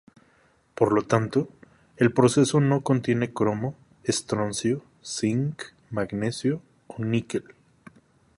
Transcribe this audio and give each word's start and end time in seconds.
Por 0.73 0.93
lo 0.93 1.03
tanto, 1.03 1.47
el 1.95 2.11
proceso 2.11 2.59
no 2.59 2.81
contiene 2.81 3.31
cromo, 3.33 3.75
estroncio, 4.03 4.83
zinc, 5.03 5.61
manganeso 5.91 6.59
o 6.87 7.03
níquel. 7.03 7.43